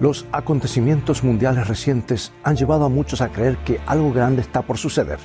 [0.00, 4.78] Los acontecimientos mundiales recientes han llevado a muchos a creer que algo grande está por
[4.78, 5.18] suceder.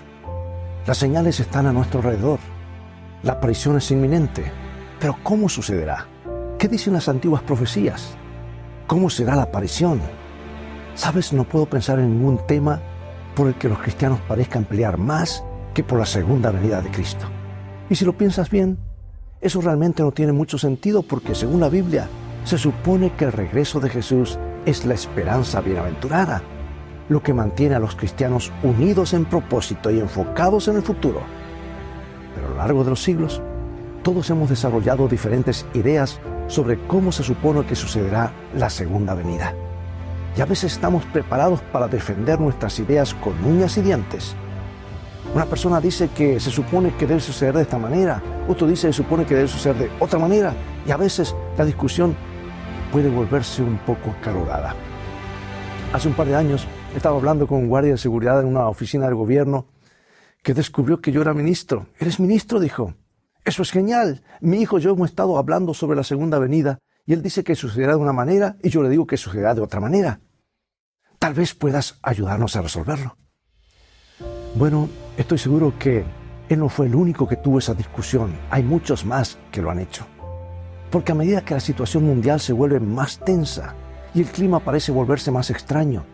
[0.86, 2.40] Las señales están a nuestro alrededor.
[3.24, 4.52] La aparición es inminente.
[5.00, 6.08] Pero ¿cómo sucederá?
[6.60, 8.18] ¿Qué dicen las antiguas profecías?
[8.86, 10.02] ¿Cómo será la aparición?
[10.94, 12.82] Sabes, no puedo pensar en ningún tema
[13.34, 15.42] por el que los cristianos parezcan pelear más
[15.74, 17.28] que por la segunda venida de Cristo.
[17.90, 18.78] Y si lo piensas bien,
[19.40, 22.10] eso realmente no tiene mucho sentido porque según la Biblia
[22.44, 26.42] se supone que el regreso de Jesús es la esperanza bienaventurada,
[27.10, 31.22] lo que mantiene a los cristianos unidos en propósito y enfocados en el futuro.
[32.34, 33.42] Pero a lo largo de los siglos,
[34.04, 39.54] todos hemos desarrollado diferentes ideas sobre cómo se supone que sucederá la segunda venida.
[40.38, 44.36] Y a veces estamos preparados para defender nuestras ideas con uñas y dientes.
[45.34, 48.94] Una persona dice que se supone que debe suceder de esta manera, otro dice que
[48.94, 50.54] se supone que debe suceder de otra manera,
[50.86, 52.16] y a veces la discusión
[52.96, 54.74] puede volverse un poco acalorada.
[55.92, 59.04] Hace un par de años estaba hablando con un guardia de seguridad en una oficina
[59.04, 59.68] del gobierno
[60.42, 61.88] que descubrió que yo era ministro.
[62.00, 62.58] ¿Eres ministro?
[62.58, 62.94] dijo.
[63.44, 64.24] Eso es genial.
[64.40, 67.56] Mi hijo y yo hemos estado hablando sobre la segunda venida y él dice que
[67.56, 70.22] sucederá de una manera y yo le digo que sucederá de otra manera.
[71.20, 73.18] Tal vez puedas ayudarnos a resolverlo.
[74.56, 76.06] Bueno, estoy seguro que
[76.48, 78.34] él no fue el único que tuvo esa discusión.
[78.50, 80.08] Hay muchos más que lo han hecho.
[80.92, 83.74] Porque a medida que la situación mundial se vuelve más tensa
[84.14, 86.06] y el clima parece volverse más extraño,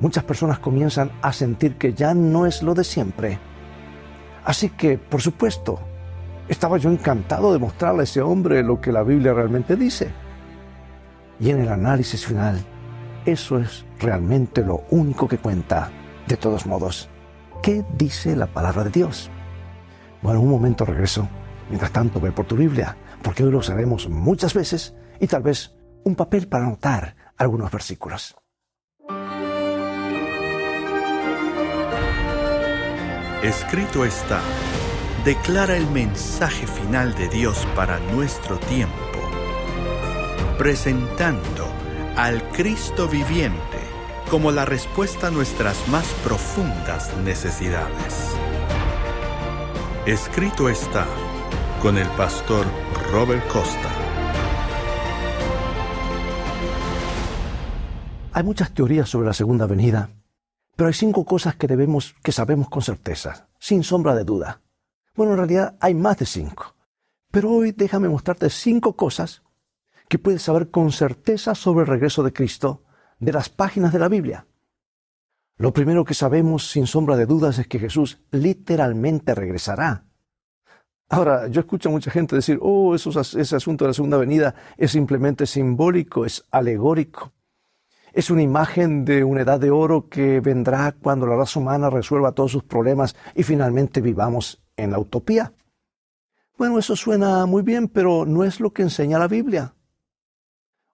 [0.00, 3.38] muchas personas comienzan a sentir que ya no es lo de siempre.
[4.44, 5.80] Así que, por supuesto,
[6.48, 10.10] estaba yo encantado de mostrarle a ese hombre lo que la Biblia realmente dice.
[11.40, 12.58] Y en el análisis final,
[13.24, 15.90] eso es realmente lo único que cuenta.
[16.26, 17.08] De todos modos,
[17.62, 19.30] ¿qué dice la palabra de Dios?
[20.22, 21.28] Bueno, un momento regreso.
[21.68, 22.96] Mientras tanto, ve por tu Biblia
[23.26, 25.74] porque hoy lo usaremos muchas veces y tal vez
[26.04, 28.36] un papel para anotar algunos versículos.
[33.42, 34.40] Escrito está,
[35.24, 38.94] declara el mensaje final de Dios para nuestro tiempo,
[40.56, 41.66] presentando
[42.14, 43.80] al Cristo viviente
[44.30, 48.36] como la respuesta a nuestras más profundas necesidades.
[50.06, 51.08] Escrito está,
[51.82, 52.66] con el pastor
[53.12, 53.90] Robert Costa.
[58.32, 60.10] Hay muchas teorías sobre la segunda venida,
[60.74, 64.62] pero hay cinco cosas que debemos que sabemos con certeza, sin sombra de duda.
[65.14, 66.74] Bueno, en realidad hay más de cinco,
[67.30, 69.42] pero hoy déjame mostrarte cinco cosas
[70.08, 72.84] que puedes saber con certeza sobre el regreso de Cristo
[73.18, 74.46] de las páginas de la Biblia.
[75.58, 80.04] Lo primero que sabemos sin sombra de dudas es que Jesús literalmente regresará.
[81.08, 84.90] Ahora, yo escucho a mucha gente decir, oh, ese asunto de la segunda venida es
[84.90, 87.32] simplemente simbólico, es alegórico.
[88.12, 92.32] Es una imagen de una edad de oro que vendrá cuando la raza humana resuelva
[92.32, 95.52] todos sus problemas y finalmente vivamos en la utopía.
[96.58, 99.74] Bueno, eso suena muy bien, pero no es lo que enseña la Biblia.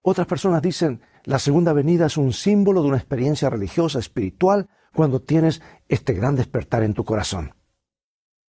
[0.02, 5.22] Otras personas dicen, la segunda venida es un símbolo de una experiencia religiosa, espiritual, cuando
[5.22, 7.54] tienes este gran despertar en tu corazón.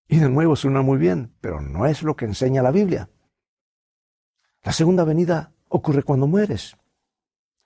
[0.07, 3.09] Y de nuevo suena muy bien, pero no es lo que enseña la Biblia.
[4.63, 6.77] La segunda venida ocurre cuando mueres.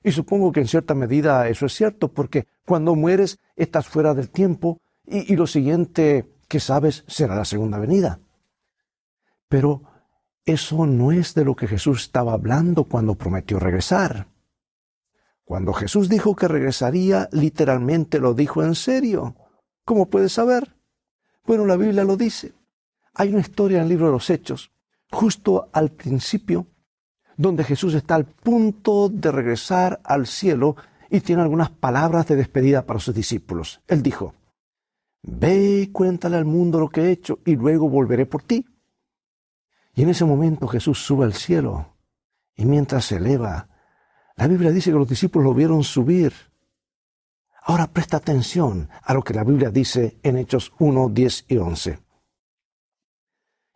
[0.03, 4.29] Y supongo que en cierta medida eso es cierto, porque cuando mueres estás fuera del
[4.29, 8.19] tiempo y, lo siguiente que sabes será la segunda venida.
[9.47, 9.83] Pero
[10.45, 14.27] eso no es de lo que Jesús estaba hablando cuando prometió regresar.
[15.43, 19.35] Cuando Jesús dijo que regresaría, literalmente lo dijo en serio.
[19.85, 20.76] ¿Cómo puedes saber?
[21.47, 22.53] Bueno, la Biblia lo dice.
[23.13, 24.69] Hay una historia en el libro de los Hechos,
[25.09, 26.68] justo al principio,
[27.38, 30.75] donde Jesús está al punto de regresar al cielo
[31.09, 33.80] y tiene algunas palabras de despedida para sus discípulos.
[33.88, 34.34] Él dijo,
[35.24, 38.66] Ve y cuéntale al mundo lo que he hecho y luego volveré por ti.
[39.96, 41.96] Y en ese momento Jesús sube al cielo
[42.58, 43.69] y mientras se eleva,
[44.35, 46.34] la Biblia dice que los discípulos lo vieron subir
[47.69, 51.99] Ahora presta atención a lo que la Biblia dice en Hechos 1, 10 y 11.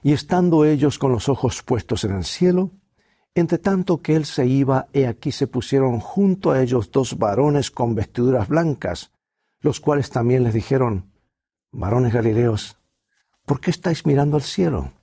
[0.01, 2.71] Y estando ellos con los ojos puestos en el cielo,
[3.35, 7.69] entre tanto que él se iba, he aquí se pusieron junto a ellos dos varones
[7.69, 9.11] con vestiduras blancas,
[9.59, 11.11] los cuales también les dijeron,
[11.69, 12.77] varones galileos,
[13.45, 14.93] ¿por qué estáis mirando al cielo?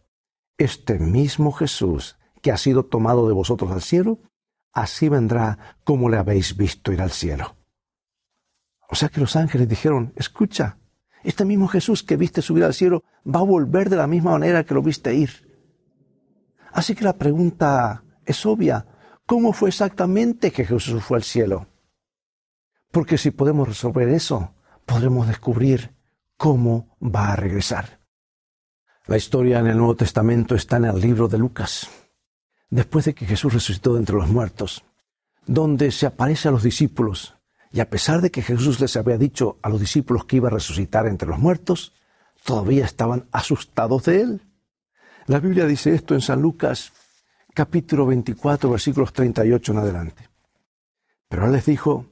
[0.57, 4.19] Este mismo Jesús que ha sido tomado de vosotros al cielo,
[4.73, 7.58] así vendrá como le habéis visto ir al cielo.
[8.89, 10.79] O sea que los ángeles dijeron, escucha,
[11.23, 14.65] este mismo Jesús que viste subir al cielo va a volver de la misma manera
[14.65, 15.47] que lo viste ir.
[16.73, 18.87] Así que la pregunta es obvia.
[19.27, 21.67] ¿Cómo fue exactamente que Jesús fue al cielo?
[22.91, 24.55] Porque si podemos resolver eso,
[24.87, 25.95] podremos descubrir
[26.39, 28.01] cómo va a regresar.
[29.07, 31.89] La historia en el Nuevo Testamento está en el libro de Lucas,
[32.71, 34.85] después de que Jesús resucitó de entre los muertos,
[35.47, 37.38] donde se aparece a los discípulos,
[37.71, 40.53] y a pesar de que Jesús les había dicho a los discípulos que iba a
[40.53, 41.93] resucitar entre los muertos,
[42.45, 44.43] todavía estaban asustados de él.
[45.27, 46.93] La Biblia dice esto en San Lucas
[47.55, 50.29] capítulo 24 versículos 38 en adelante.
[51.29, 52.07] Pero él les dijo,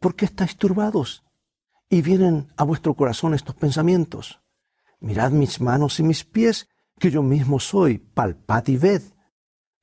[0.00, 1.22] ¿por qué estáis turbados?
[1.88, 4.40] Y vienen a vuestro corazón estos pensamientos.
[5.00, 9.02] Mirad mis manos y mis pies, que yo mismo soy, palpad y ved,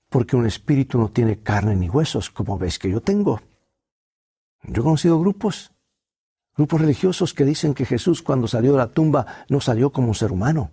[0.09, 3.41] porque un espíritu no tiene carne ni huesos, como veis que yo tengo.
[4.67, 5.71] Yo he conocido grupos,
[6.55, 10.15] grupos religiosos que dicen que Jesús cuando salió de la tumba no salió como un
[10.15, 10.71] ser humano.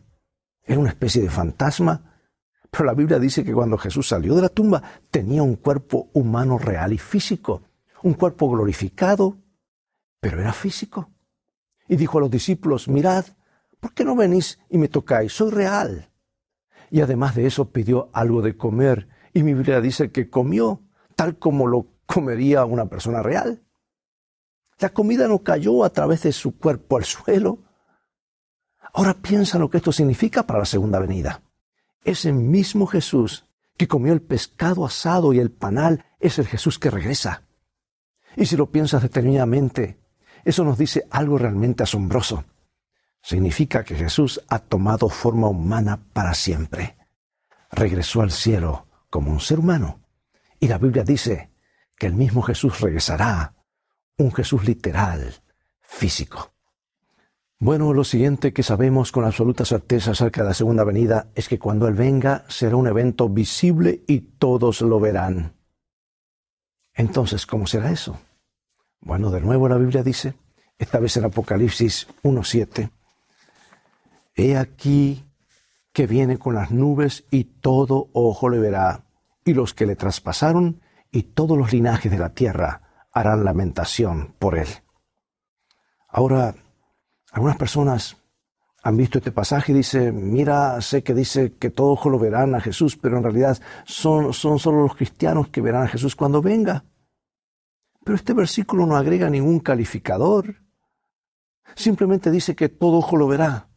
[0.65, 2.11] Era una especie de fantasma.
[2.71, 6.59] Pero la Biblia dice que cuando Jesús salió de la tumba tenía un cuerpo humano
[6.59, 7.63] real y físico,
[8.03, 9.39] un cuerpo glorificado,
[10.21, 11.11] pero era físico.
[11.87, 13.27] Y dijo a los discípulos, mirad,
[13.79, 15.33] ¿por qué no venís y me tocáis?
[15.33, 16.11] Soy real.
[16.91, 19.09] Y además de eso pidió algo de comer.
[19.33, 20.83] Y mi Biblia dice que comió
[21.15, 23.64] tal como lo comería una persona real.
[24.79, 27.59] La comida no cayó a través de su cuerpo al suelo.
[28.93, 31.43] Ahora piensa lo que esto significa para la segunda venida.
[32.05, 36.91] Ese mismo Jesús que comió el pescado asado y el panal es el Jesús que
[36.91, 37.43] regresa.
[38.37, 40.01] Y si lo piensas determinadamente,
[40.45, 42.45] eso nos dice algo realmente asombroso.
[43.23, 46.97] Significa que Jesús ha tomado forma humana para siempre.
[47.71, 50.01] Regresó al cielo como un ser humano.
[50.61, 51.51] Y la Biblia dice
[51.97, 53.54] que el mismo Jesús regresará,
[54.17, 55.35] un Jesús literal,
[55.81, 56.53] físico.
[57.59, 61.59] Bueno, lo siguiente que sabemos con absoluta certeza acerca de la segunda venida es que
[61.59, 65.55] cuando Él venga será un evento visible y todos lo verán.
[66.93, 68.19] Entonces, ¿cómo será eso?
[69.01, 70.35] Bueno, de nuevo la Biblia dice,
[70.79, 72.91] esta vez en Apocalipsis 1.7,
[74.37, 75.25] He aquí
[75.93, 79.05] que viene con las nubes y todo ojo le verá,
[79.45, 80.81] y los que le traspasaron
[81.11, 82.84] y todos los linajes de la tierra
[83.15, 84.69] harán lamentación por él.
[86.09, 86.55] Ahora,
[87.33, 88.17] algunas personas
[88.83, 92.55] han visto este pasaje y dicen, mira, sé que dice que todo ojo lo verán
[92.55, 96.43] a Jesús, pero en realidad son, son solo los cristianos que verán a Jesús cuando
[96.43, 96.85] venga.
[98.05, 100.57] Pero este versículo no agrega ningún calificador.
[101.75, 103.69] Simplemente dice que todo ojo lo verá.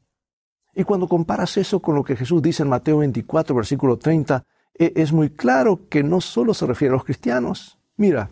[0.76, 4.44] Y cuando comparas eso con lo que Jesús dice en Mateo 24, versículo 30,
[4.78, 7.80] e, es muy claro que no solo se refiere a los cristianos.
[7.96, 8.30] Mira,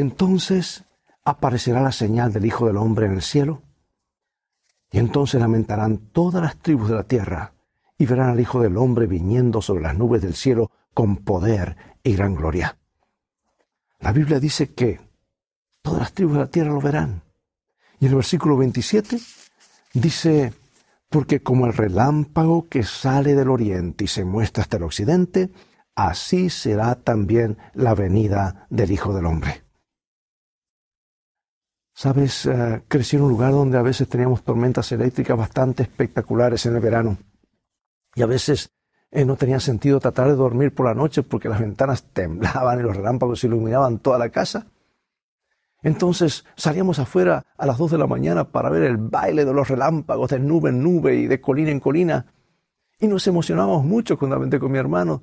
[0.00, 0.84] entonces
[1.24, 3.62] aparecerá la señal del Hijo del Hombre en el cielo
[4.90, 7.52] y entonces lamentarán todas las tribus de la tierra
[7.96, 12.14] y verán al Hijo del Hombre viniendo sobre las nubes del cielo con poder y
[12.14, 12.78] gran gloria.
[14.00, 15.00] La Biblia dice que
[15.82, 17.22] todas las tribus de la tierra lo verán.
[17.98, 19.18] Y el versículo 27
[19.94, 20.52] dice,
[21.08, 25.50] porque como el relámpago que sale del oriente y se muestra hasta el occidente,
[25.94, 29.63] así será también la venida del Hijo del Hombre.
[31.94, 36.74] Sabes, uh, crecí en un lugar donde a veces teníamos tormentas eléctricas bastante espectaculares en
[36.74, 37.16] el verano.
[38.16, 38.70] Y a veces
[39.12, 42.82] eh, no tenía sentido tratar de dormir por la noche porque las ventanas temblaban y
[42.82, 44.66] los relámpagos iluminaban toda la casa.
[45.84, 49.68] Entonces salíamos afuera a las dos de la mañana para ver el baile de los
[49.68, 52.26] relámpagos de nube en nube y de colina en colina.
[52.98, 55.22] Y nos emocionábamos mucho juntamente con mi hermano.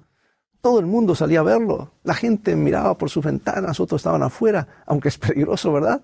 [0.61, 1.91] Todo el mundo salía a verlo.
[2.03, 6.01] La gente miraba por sus ventanas, otros estaban afuera, aunque es peligroso, ¿verdad?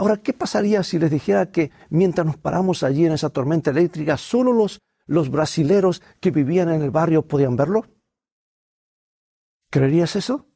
[0.00, 4.16] Ahora, ¿qué pasaría si les dijera que mientras nos paramos allí en esa tormenta eléctrica,
[4.16, 7.84] solo los, los brasileros que vivían en el barrio podían verlo?
[9.68, 10.46] ¿Creerías eso?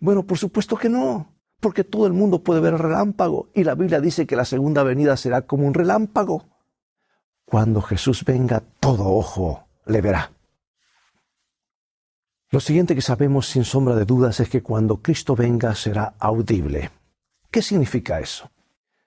[0.00, 3.76] Bueno, por supuesto que no, porque todo el mundo puede ver el relámpago y la
[3.76, 6.48] Biblia dice que la segunda venida será como un relámpago.
[7.44, 10.32] Cuando Jesús venga, todo ojo le verá.
[12.50, 16.90] Lo siguiente que sabemos sin sombra de dudas es que cuando Cristo venga será audible.
[17.50, 18.50] ¿Qué significa eso?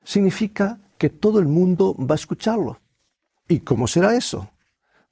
[0.03, 2.79] Significa que todo el mundo va a escucharlo.
[3.47, 4.49] ¿Y cómo será eso?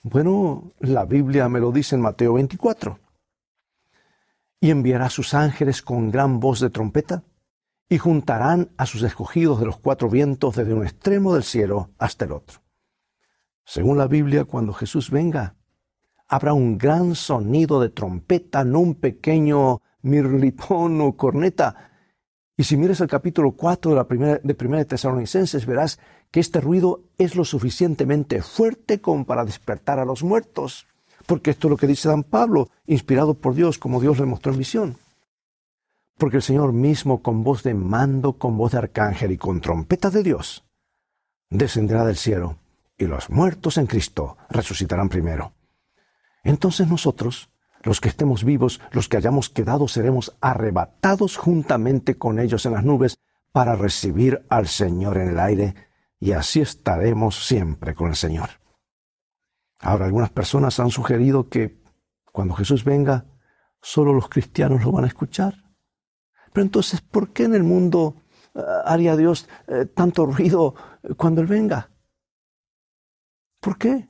[0.04, 3.00] Bueno, la Biblia me lo dice en Mateo 24.
[4.60, 7.24] Y enviará a sus ángeles con gran voz de trompeta,
[7.90, 12.26] y juntarán a sus escogidos de los cuatro vientos desde un extremo del cielo hasta
[12.26, 12.60] el otro.
[13.64, 15.56] Según la Biblia, cuando Jesús venga,
[16.28, 21.87] habrá un gran sonido de trompeta, no un pequeño mirlipón o corneta,
[22.58, 26.00] y si miras el capítulo 4 de la primera de, primera Tesalonicenses, verás
[26.32, 30.88] que este ruido es lo suficientemente fuerte como para despertar a los muertos.
[31.28, 34.52] Porque esto es lo que dice San Pablo, inspirado por Dios, como Dios le mostró
[34.52, 34.98] en visión.
[36.18, 40.10] porque el Señor mismo con voz de mando, con voz de arcángel y con trompeta
[40.10, 40.66] de Dios,
[41.50, 42.58] descenderá del cielo,
[42.98, 45.54] y los muertos en Cristo resucitarán primero.
[46.44, 47.50] Entonces nosotros,
[47.84, 52.84] los que estemos vivos, los que hayamos quedado, seremos arrebatados juntamente con ellos en las
[52.84, 53.20] nubes
[53.52, 55.76] para recibir al Señor en el aire,
[56.20, 58.50] y así estaremos siempre con el Señor.
[59.80, 61.82] Ahora, algunas personas han sugerido que
[62.32, 63.26] cuando Jesús venga,
[63.82, 65.64] solo los cristianos lo van a escuchar.
[66.54, 68.16] Pero entonces, ¿por qué en el mundo
[68.56, 70.76] eh, haría Dios eh, tanto ruido
[71.18, 71.92] cuando Él venga?
[73.60, 74.10] ¿Por qué?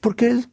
[0.00, 0.52] Porque el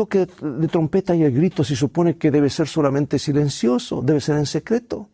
[0.00, 4.38] toque de trompeta y el grito se supone que debe ser solamente silencioso, debe ser
[4.38, 5.10] en secreto.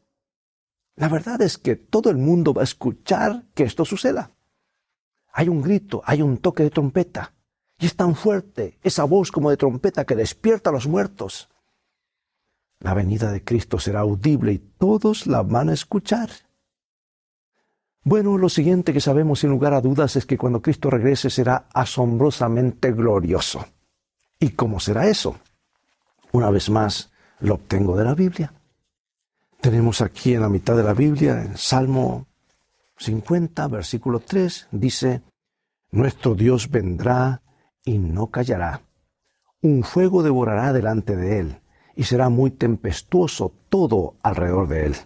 [0.94, 4.30] La verdad es que todo el mundo va a escuchar que esto suceda.
[5.32, 7.34] Hay un grito, hay un toque de trompeta.
[7.80, 11.48] Y es tan fuerte esa voz como de trompeta que despierta a los muertos.
[12.78, 16.30] La venida de Cristo será audible y todos la van a escuchar.
[18.04, 21.66] Bueno, lo siguiente que sabemos sin lugar a dudas es que cuando Cristo regrese será
[21.74, 23.66] asombrosamente glorioso.
[24.38, 25.36] ¿Y cómo será eso?
[26.32, 28.52] Una vez más, lo obtengo de la Biblia.
[29.60, 32.26] Tenemos aquí en la mitad de la Biblia, en Salmo
[32.98, 35.22] 50, versículo 3, dice,
[35.90, 37.42] Nuestro Dios vendrá
[37.84, 38.82] y no callará.
[39.62, 41.60] Un fuego devorará delante de él
[41.94, 44.96] y será muy tempestuoso todo alrededor de él.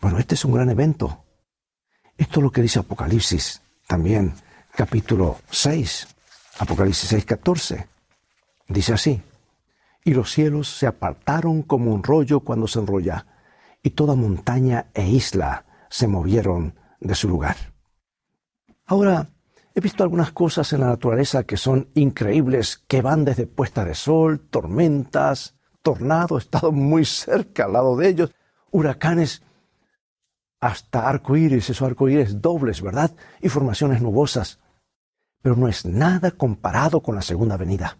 [0.00, 1.24] Bueno, este es un gran evento.
[2.18, 4.34] Esto es lo que dice Apocalipsis, también
[4.74, 6.08] capítulo 6,
[6.58, 7.88] Apocalipsis 6, 14.
[8.70, 9.22] Dice así,
[10.02, 13.26] y los cielos se apartaron como un rollo cuando se enrolla,
[13.82, 17.56] y toda montaña e isla se movieron de su lugar.
[18.86, 19.28] Ahora,
[19.74, 23.94] He visto algunas cosas en la naturaleza que son increíbles, que van desde puesta de
[23.94, 28.34] sol, tormentas, tornados, he estado muy cerca al lado de ellos,
[28.72, 29.42] huracanes,
[30.60, 33.12] hasta arcoíris, esos arcoíris dobles, ¿verdad?
[33.40, 34.58] Y formaciones nubosas.
[35.40, 37.96] Pero no es nada comparado con la segunda venida.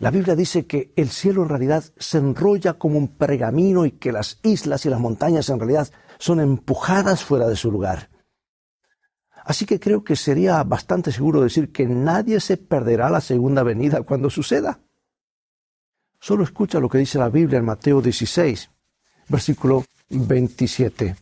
[0.00, 4.12] La Biblia dice que el cielo en realidad se enrolla como un pergamino y que
[4.12, 8.08] las islas y las montañas en realidad son empujadas fuera de su lugar.
[9.44, 14.02] Así que creo que sería bastante seguro decir que nadie se perderá la segunda venida
[14.02, 14.80] cuando suceda.
[16.18, 18.70] Solo escucha lo que dice la Biblia en Mateo 16,
[19.28, 21.14] versículo 27.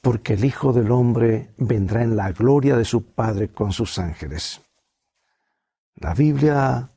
[0.00, 4.62] Porque el Hijo del Hombre vendrá en la gloria de su Padre con sus ángeles.
[5.96, 6.90] La Biblia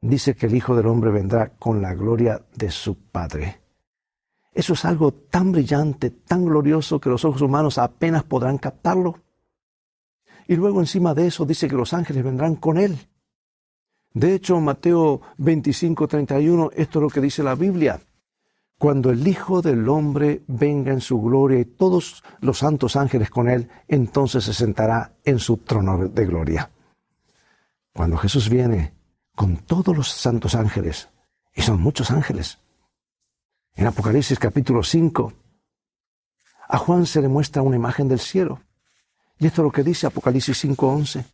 [0.00, 3.60] dice que el Hijo del Hombre vendrá con la gloria de su Padre.
[4.52, 9.20] Eso es algo tan brillante, tan glorioso que los ojos humanos apenas podrán captarlo.
[10.46, 12.98] Y luego encima de eso dice que los ángeles vendrán con él.
[14.14, 18.00] De hecho, Mateo 25, 31, esto es lo que dice la Biblia.
[18.78, 23.48] Cuando el Hijo del Hombre venga en su gloria y todos los santos ángeles con
[23.48, 26.70] él, entonces se sentará en su trono de gloria.
[27.92, 28.97] Cuando Jesús viene
[29.38, 31.10] con todos los santos ángeles,
[31.54, 32.58] y son muchos ángeles,
[33.76, 35.32] en Apocalipsis capítulo 5,
[36.70, 38.60] a Juan se le muestra una imagen del cielo.
[39.38, 41.24] Y esto es lo que dice Apocalipsis 5:11.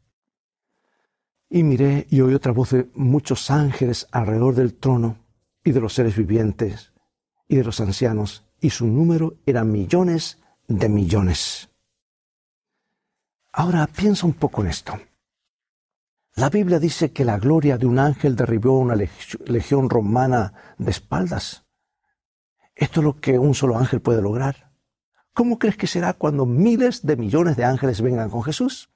[1.49, 5.17] Y miré y oí otra voz de muchos ángeles alrededor del trono
[5.65, 6.93] y de los seres vivientes
[7.49, 11.71] y de los ancianos, y su número era millones de millones.
[13.51, 14.93] Ahora piensa un poco en esto.
[16.37, 21.65] La Biblia dice que la gloria de un ángel derribó una legión romana de espaldas.
[22.75, 24.73] Esto es lo que un solo ángel puede lograr.
[25.33, 28.91] ¿Cómo crees que será cuando miles de millones de ángeles vengan con Jesús?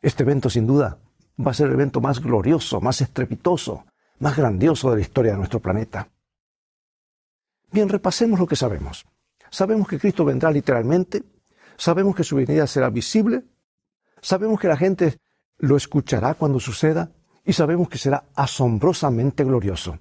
[0.00, 0.98] Este evento, sin duda,
[1.38, 3.84] va a ser el evento más glorioso, más estrepitoso,
[4.18, 6.08] más grandioso de la historia de nuestro planeta.
[7.70, 9.04] Bien, repasemos lo que sabemos.
[9.50, 11.22] Sabemos que Cristo vendrá literalmente,
[11.76, 13.44] sabemos que su venida será visible,
[14.22, 15.20] sabemos que la gente
[15.60, 17.12] lo escuchará cuando suceda
[17.44, 19.98] y sabemos que será asombrosamente glorioso.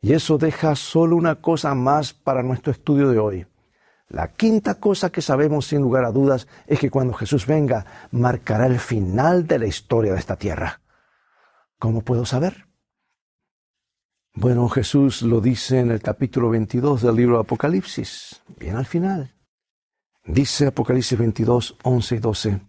[0.00, 3.46] Y eso deja solo una cosa más para nuestro estudio de hoy.
[4.08, 8.66] La quinta cosa que sabemos sin lugar a dudas es que cuando Jesús venga marcará
[8.66, 10.80] el final de la historia de esta tierra.
[11.78, 12.66] ¿Cómo puedo saber?
[14.34, 19.34] Bueno, Jesús lo dice en el capítulo 22 del libro de Apocalipsis, bien al final.
[20.24, 22.60] Dice Apocalipsis 22, 11 y 12,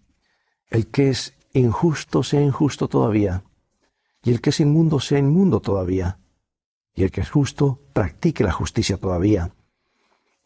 [0.70, 3.42] el que es injusto sea injusto todavía,
[4.22, 6.18] y el que es inmundo sea inmundo todavía,
[6.94, 9.52] y el que es justo practique la justicia todavía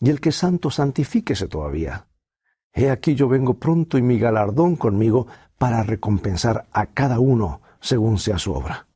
[0.02, 2.09] y el que es santo santifíquese todavía.
[2.75, 5.28] He aquí yo vengo pronto y mi galardón conmigo
[5.59, 8.88] para recompensar a cada uno según sea su obra.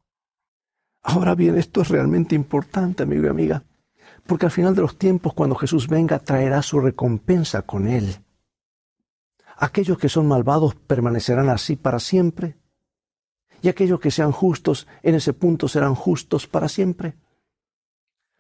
[1.02, 3.62] Ahora bien, esto es realmente importante, amigo y amiga,
[4.26, 8.16] Porque al final de los tiempos, cuando Jesús venga, traerá su recompensa con él.
[9.56, 12.58] Aquellos que son malvados permanecerán así para siempre.
[13.62, 17.16] Y aquellos que sean justos en ese punto serán justos para siempre.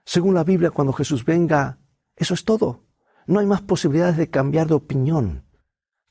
[0.04, 1.78] Según la Biblia, cuando Jesús venga,
[2.14, 2.84] eso es todo.
[3.26, 5.44] No hay más posibilidades de cambiar de opinión.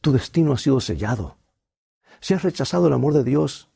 [0.02, 1.38] Tu destino ha sido sellado.
[2.20, 3.70] Si has rechazado el amor de Dios,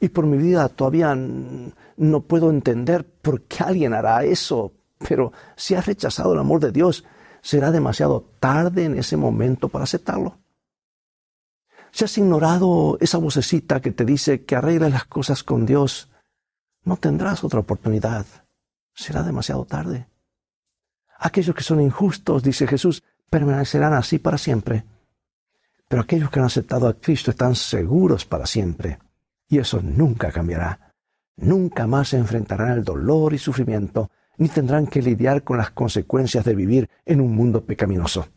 [0.00, 5.74] y por mi vida todavía no puedo entender por qué alguien hará eso, pero si
[5.74, 7.04] has rechazado el amor de Dios,
[7.44, 10.38] será demasiado tarde en ese momento para aceptarlo.
[11.92, 16.10] Si has ignorado esa vocecita que te dice que arregles las cosas con Dios,
[16.84, 18.24] no tendrás otra oportunidad.
[18.94, 20.08] Será demasiado tarde.
[21.18, 24.84] Aquellos que son injustos, dice Jesús, permanecerán así para siempre.
[25.86, 28.98] Pero aquellos que han aceptado a Cristo están seguros para siempre.
[29.48, 30.94] Y eso nunca cambiará.
[31.36, 36.44] Nunca más se enfrentarán al dolor y sufrimiento, ni tendrán que lidiar con las consecuencias
[36.44, 38.28] de vivir en un mundo pecaminoso.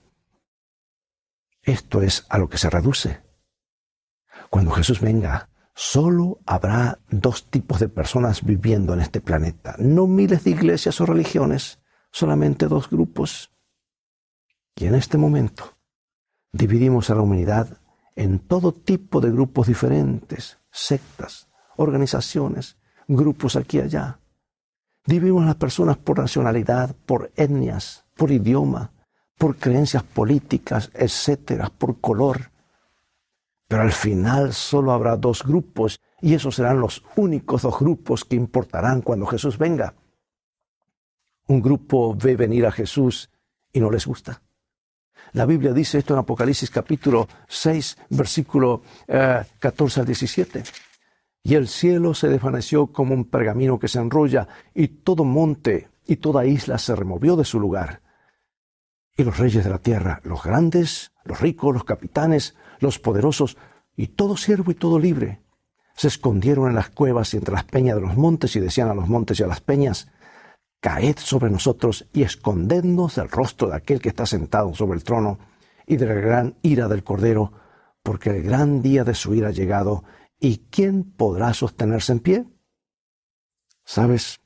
[1.63, 3.21] Esto es a lo que se reduce.
[4.49, 10.43] Cuando Jesús venga, solo habrá dos tipos de personas viviendo en este planeta, no miles
[10.43, 11.79] de iglesias o religiones,
[12.11, 13.51] solamente dos grupos.
[14.75, 15.77] Y en este momento
[16.51, 17.79] dividimos a la humanidad
[18.15, 22.77] en todo tipo de grupos diferentes, sectas, organizaciones,
[23.07, 24.19] grupos aquí y allá.
[25.07, 28.91] Dividimos a las personas por nacionalidad, por etnias, por idioma,
[29.37, 32.51] por creencias políticas, etcétera, por color.
[33.69, 38.35] Pero al final solo habrá dos grupos y esos serán los únicos dos grupos que
[38.35, 39.93] importarán cuando Jesús venga.
[41.47, 43.29] Un grupo ve venir a Jesús
[43.71, 44.41] y no les gusta.
[45.31, 50.63] La Biblia dice esto en Apocalipsis capítulo 6, versículo 14 eh, al 17.
[51.47, 56.17] Y el cielo se desvaneció como un pergamino que se enrolla, y todo monte y
[56.17, 58.01] toda isla se removió de su lugar.
[59.15, 63.55] Y los reyes de la tierra, los grandes, los ricos, los capitanes, los poderosos,
[63.95, 65.39] y todo siervo y todo libre,
[65.95, 68.93] se escondieron en las cuevas y entre las peñas de los montes y decían a
[68.93, 70.11] los montes y a las peñas,
[70.81, 75.39] caed sobre nosotros y escondednos del rostro de aquel que está sentado sobre el trono
[75.85, 77.53] y de la gran ira del Cordero,
[78.03, 80.03] porque el gran día de su ira ha llegado,
[80.39, 82.45] y ¿quién podrá sostenerse en pie?
[83.83, 84.39] ¿Sabes?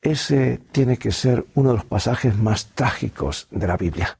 [0.00, 4.18] Ese tiene que ser uno de los pasajes más trágicos de la Biblia.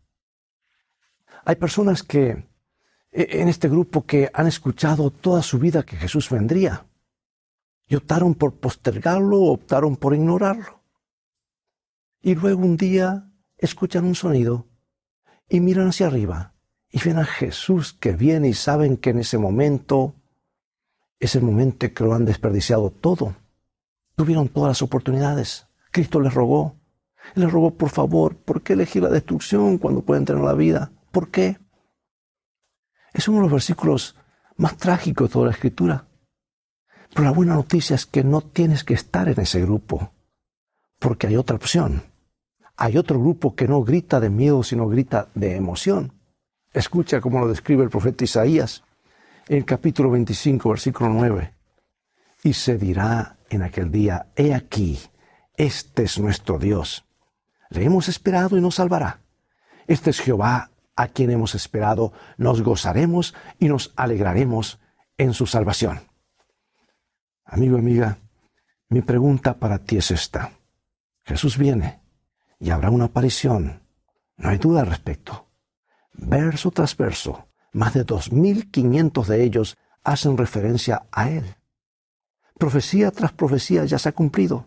[1.44, 2.48] Hay personas que
[3.12, 6.86] e, en este grupo que han escuchado toda su vida que Jesús vendría
[7.86, 10.82] y optaron por postergarlo optaron por ignorarlo.
[12.20, 14.66] Y luego un día escuchan un sonido
[15.48, 16.54] y miran hacia arriba
[16.90, 20.14] y ven a Jesús que viene y saben que en ese momento
[21.18, 23.34] es el momento que lo han desperdiciado todo.
[24.14, 25.66] Tuvieron todas las oportunidades.
[25.90, 26.76] Cristo les rogó.
[27.34, 30.92] Les rogó, por favor, ¿por qué elegir la destrucción cuando pueden tener la vida?
[31.10, 31.58] ¿Por qué?
[33.12, 34.16] Es uno de los versículos
[34.56, 36.06] más trágicos de toda la escritura.
[37.10, 40.12] Pero la buena noticia es que no tienes que estar en ese grupo,
[40.98, 42.02] porque hay otra opción
[42.76, 46.12] hay otro grupo que no grita de miedo, sino grita de emoción.
[46.72, 48.84] Escucha cómo lo describe el profeta Isaías
[49.48, 51.54] el capítulo 25, versículo 9.
[52.42, 54.98] Y se dirá en aquel día, he aquí,
[55.56, 57.04] este es nuestro Dios.
[57.70, 59.20] Le hemos esperado y nos salvará.
[59.86, 62.12] Este es Jehová a quien hemos esperado.
[62.36, 64.80] Nos gozaremos y nos alegraremos
[65.16, 66.00] en su salvación.
[67.44, 68.18] Amigo, amiga,
[68.88, 70.52] mi pregunta para ti es esta.
[71.24, 72.00] Jesús viene
[72.58, 73.82] y habrá una aparición.
[74.36, 75.46] No hay duda al respecto.
[76.12, 81.56] Verso tras verso, más de 2.500 de ellos hacen referencia a Él.
[82.58, 84.66] Profecía tras profecía ya se ha cumplido.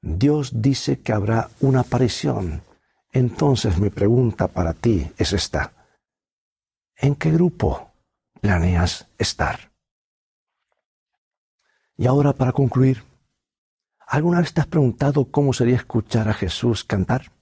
[0.00, 2.62] Dios dice que habrá una aparición.
[3.12, 5.72] Entonces mi pregunta para ti es esta.
[6.96, 7.92] ¿En qué grupo
[8.40, 9.70] planeas estar?
[11.96, 13.04] Y ahora para concluir,
[14.12, 17.32] ¿Alguna vez te has preguntado cómo sería escuchar a Jesús cantar?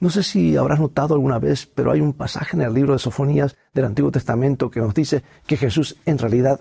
[0.00, 2.98] No sé si habrás notado alguna vez, pero hay un pasaje en el libro de
[2.98, 6.60] Sofonías del Antiguo Testamento que nos dice que Jesús en realidad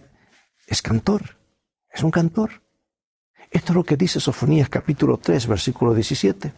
[0.67, 1.38] es cantor,
[1.89, 2.63] es un cantor.
[3.49, 6.54] Esto es lo que dice Sofonías capítulo 3, versículo 17.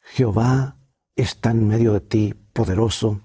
[0.00, 0.78] Jehová
[1.14, 3.20] está en medio de ti, poderoso.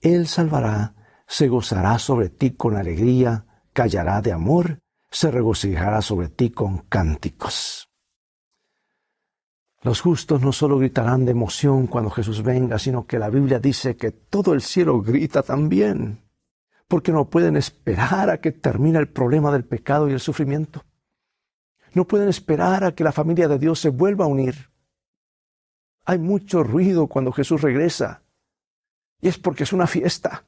[0.00, 0.94] Él salvará,
[1.28, 4.80] se gozará sobre ti con alegría, callará de amor
[5.16, 7.85] se regocijará sobre ti con cánticos.
[9.86, 13.96] Los justos no solo gritarán de emoción cuando Jesús venga, sino que la Biblia dice
[13.96, 16.24] que todo el cielo grita también,
[16.88, 20.82] porque no pueden esperar a que termine el problema del pecado y el sufrimiento.
[21.94, 24.72] No pueden esperar a que la familia de Dios se vuelva a unir.
[26.04, 28.24] Hay mucho ruido cuando Jesús regresa.
[29.20, 30.46] Y es porque es una fiesta.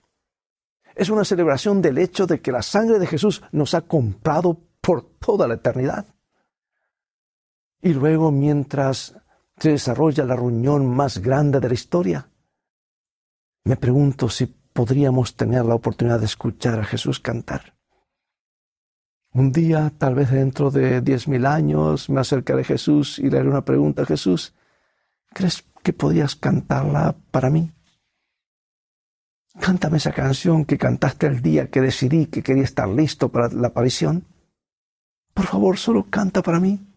[0.96, 5.08] Es una celebración del hecho de que la sangre de Jesús nos ha comprado por
[5.20, 6.06] toda la eternidad.
[7.80, 9.14] Y luego, mientras
[9.58, 12.28] se desarrolla la reunión más grande de la historia,
[13.64, 17.74] me pregunto si podríamos tener la oportunidad de escuchar a Jesús cantar.
[19.32, 23.38] Un día, tal vez dentro de diez mil años, me acercaré a Jesús y le
[23.38, 24.54] haré una pregunta a Jesús.
[25.34, 27.70] ¿Crees que podrías cantarla para mí?
[29.60, 33.68] Cántame esa canción que cantaste el día que decidí que quería estar listo para la
[33.68, 34.24] aparición.
[35.34, 36.87] Por favor, solo canta para mí.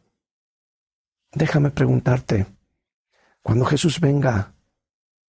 [1.31, 2.45] Déjame preguntarte,
[3.41, 4.53] cuando Jesús venga,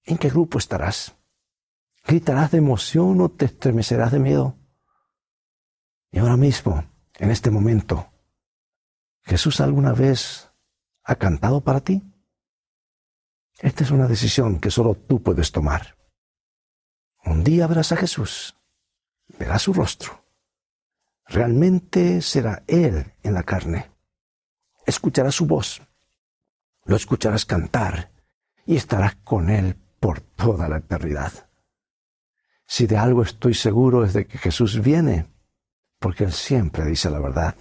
[0.04, 1.14] ¿en qué grupo estarás?
[2.04, 4.56] ¿Gritarás de emoción o te estremecerás de miedo?
[6.10, 6.84] Y ahora mismo,
[7.18, 8.12] en este momento,
[9.24, 10.50] ¿Jesús alguna vez
[11.04, 12.02] ha cantado para ti?
[13.60, 15.96] Esta es una decisión que solo tú puedes tomar.
[17.24, 18.56] Un día verás a Jesús,
[19.38, 20.24] verás su rostro.
[21.26, 23.92] Realmente será Él en la carne.
[24.84, 25.80] Escucharás su voz,
[26.84, 28.10] lo escucharás cantar
[28.66, 31.32] y estarás con Él por toda la eternidad.
[32.66, 35.26] Si de algo estoy seguro es de que Jesús viene,
[35.98, 37.54] porque Él siempre dice la verdad.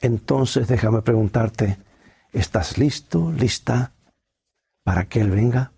[0.00, 1.78] Entonces déjame preguntarte,
[2.32, 3.92] ¿estás listo, lista
[4.82, 5.72] para que Él venga?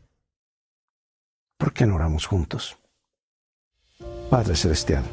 [1.57, 2.79] ¿Por qué no oramos juntos?
[4.31, 5.05] Padre Celestial,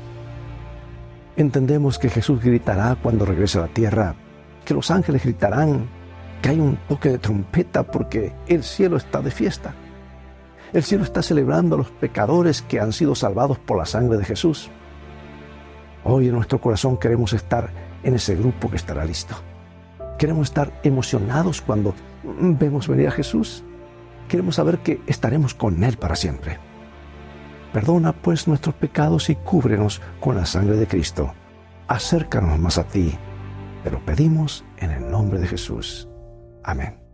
[1.36, 4.16] entendemos que Jesús gritará cuando regrese a la tierra,
[4.66, 5.99] que los ángeles gritarán,
[6.48, 9.74] hay un toque de trompeta porque el cielo está de fiesta.
[10.72, 14.26] El cielo está celebrando a los pecadores que han sido salvados por la sangre de
[14.26, 14.70] Jesús.
[16.04, 17.70] Hoy en nuestro corazón queremos estar
[18.04, 19.36] en ese grupo que estará listo.
[20.18, 23.64] Queremos estar emocionados cuando vemos venir a Jesús.
[24.28, 26.58] Queremos saber que estaremos con Él para siempre.
[27.74, 31.34] Perdona pues nuestros pecados y cúbrenos con la sangre de Cristo.
[31.88, 33.18] Acércanos más a ti.
[33.84, 36.09] Te lo pedimos en el nombre de Jesús.
[36.70, 37.09] Amén.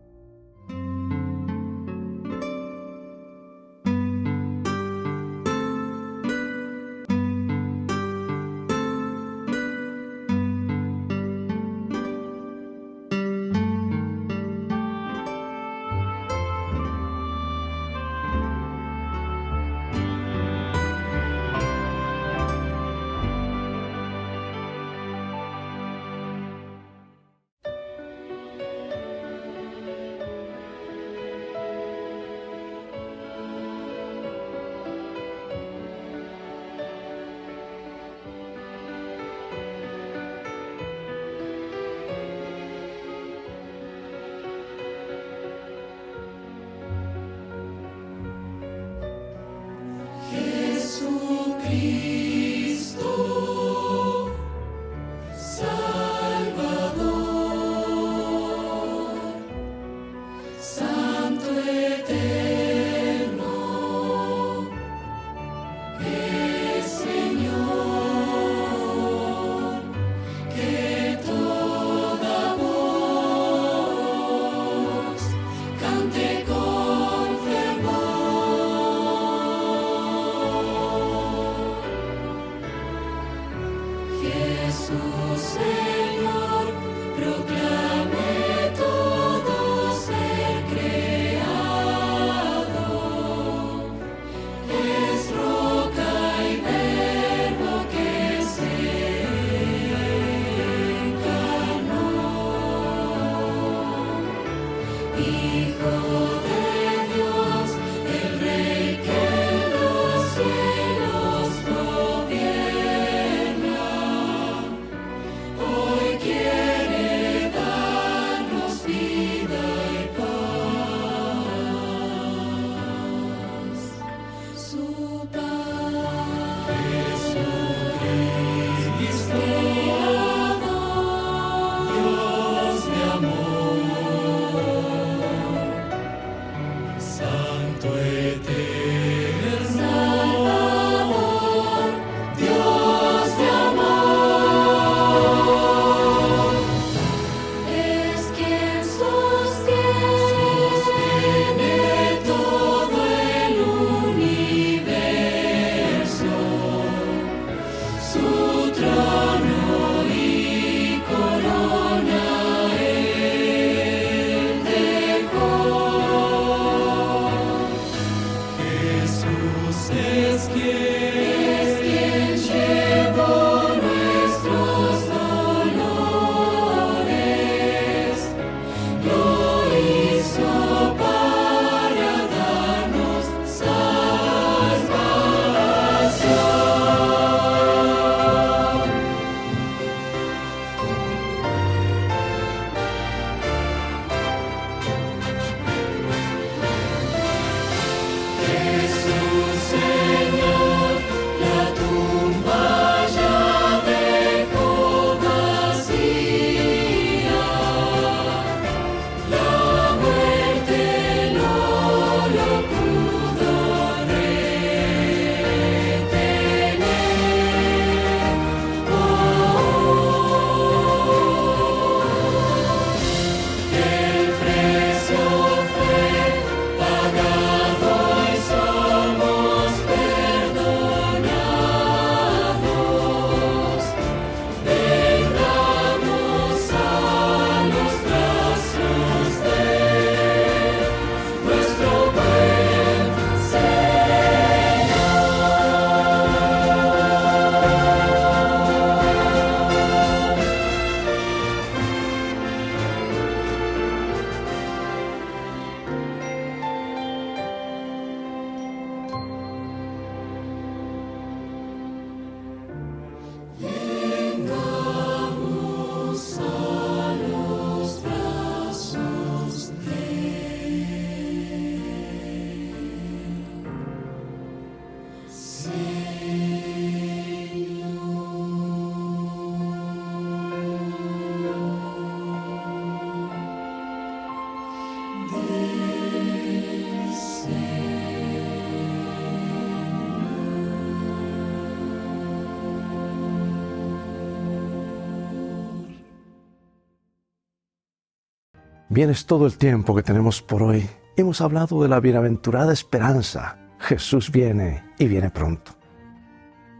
[298.96, 300.90] Bien es todo el tiempo que tenemos por hoy.
[301.18, 303.58] Hemos hablado de la bienaventurada esperanza.
[303.78, 305.74] Jesús viene y viene pronto.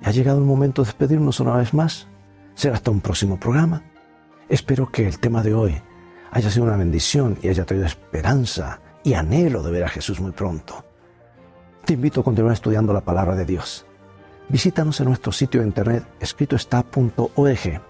[0.02, 2.08] Ha llegado el momento de despedirnos una vez más.
[2.54, 3.84] Será hasta un próximo programa.
[4.48, 5.76] Espero que el tema de hoy
[6.32, 10.32] haya sido una bendición y haya traído esperanza y anhelo de ver a Jesús muy
[10.32, 10.86] pronto.
[11.84, 13.86] Te invito a continuar estudiando la palabra de Dios.
[14.48, 17.82] Visítanos en nuestro sitio de internet escritoestá.org,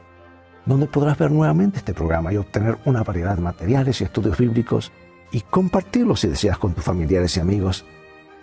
[0.65, 4.91] donde podrás ver nuevamente este programa y obtener una variedad de materiales y estudios bíblicos
[5.31, 7.85] y compartirlos si deseas con tus familiares y amigos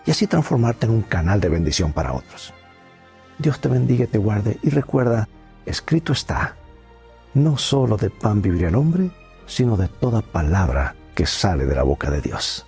[0.05, 2.53] y así transformarte en un canal de bendición para otros.
[3.39, 5.29] Dios te bendiga y te guarde y recuerda,
[5.67, 6.57] escrito está,
[7.35, 9.11] no solo de pan vivirá el hombre,
[9.47, 12.67] sino de toda palabra que sale de la boca de Dios.